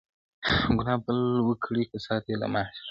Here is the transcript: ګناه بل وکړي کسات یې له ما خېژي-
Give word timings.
ګناه 0.79 0.99
بل 1.05 1.19
وکړي 1.47 1.83
کسات 1.91 2.23
یې 2.29 2.35
له 2.41 2.47
ما 2.53 2.61
خېژي- 2.65 2.79